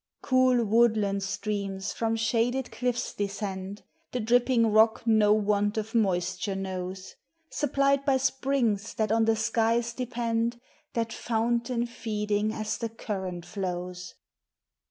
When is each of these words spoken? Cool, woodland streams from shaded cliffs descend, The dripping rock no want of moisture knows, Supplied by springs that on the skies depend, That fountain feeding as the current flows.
Cool, 0.23 0.65
woodland 0.65 1.21
streams 1.21 1.93
from 1.93 2.15
shaded 2.15 2.71
cliffs 2.71 3.13
descend, 3.13 3.83
The 4.13 4.19
dripping 4.19 4.71
rock 4.71 5.03
no 5.05 5.31
want 5.31 5.77
of 5.77 5.93
moisture 5.93 6.55
knows, 6.55 7.13
Supplied 7.51 8.03
by 8.03 8.17
springs 8.17 8.95
that 8.95 9.11
on 9.11 9.25
the 9.25 9.35
skies 9.35 9.93
depend, 9.93 10.59
That 10.93 11.13
fountain 11.13 11.85
feeding 11.85 12.51
as 12.51 12.79
the 12.79 12.89
current 12.89 13.45
flows. 13.45 14.15